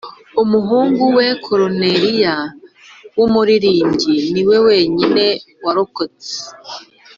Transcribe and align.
umuhungu 0.43 1.03
we 1.17 1.27
corneille 1.45 2.35
w'umuririmbyi 3.17 4.13
niwe 4.33 4.57
wenyine 4.67 5.23
warokotse 5.63 6.33